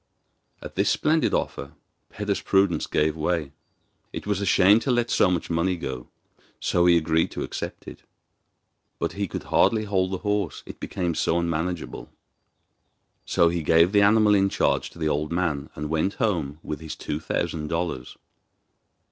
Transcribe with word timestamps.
At 0.63 0.73
this 0.73 0.89
splendid 0.89 1.31
offer 1.31 1.73
Peder's 2.09 2.41
prudence 2.41 2.87
gave 2.87 3.15
way; 3.15 3.51
it 4.11 4.25
was 4.25 4.41
a 4.41 4.47
shame 4.47 4.79
to 4.79 4.89
let 4.89 5.11
so 5.11 5.29
much 5.29 5.51
money 5.51 5.75
go. 5.75 6.07
So 6.59 6.87
he 6.87 6.97
agreed 6.97 7.29
to 7.33 7.43
accept 7.43 7.87
it. 7.87 8.01
But 8.97 9.11
he 9.11 9.27
could 9.27 9.43
hardly 9.43 9.83
hold 9.83 10.09
the 10.09 10.17
horse, 10.25 10.63
it 10.65 10.79
became 10.79 11.13
so 11.13 11.37
unmanageable. 11.37 12.09
So 13.27 13.49
he 13.49 13.61
gave 13.61 13.91
the 13.91 14.01
animal 14.01 14.33
in 14.33 14.49
charge 14.49 14.89
to 14.89 14.97
the 14.97 15.07
old 15.07 15.31
man, 15.31 15.69
and 15.75 15.87
went 15.87 16.15
home 16.15 16.57
with 16.63 16.79
his 16.79 16.95
two 16.95 17.19
thousand 17.19 17.67
dollars. 17.67 18.17